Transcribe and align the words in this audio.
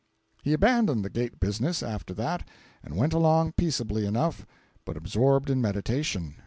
He 0.41 0.53
abandoned 0.53 1.05
the 1.05 1.11
gate 1.11 1.39
business 1.39 1.83
after 1.83 2.11
that 2.15 2.41
and 2.81 2.97
went 2.97 3.13
along 3.13 3.51
peaceably 3.51 4.03
enough, 4.07 4.47
but 4.83 4.97
absorbed 4.97 5.47
in 5.47 5.61
meditation. 5.61 6.37